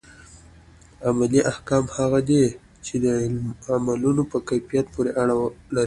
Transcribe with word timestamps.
عملي 1.07 1.39
احکام 1.51 1.85
هغه 1.97 2.19
دي 2.29 2.43
چي 2.85 2.95
د 3.05 3.07
عملونو 3.73 4.23
په 4.31 4.37
کيفيت 4.49 4.85
پوري 4.93 5.11
اړه 5.21 5.35
لري. 5.73 5.79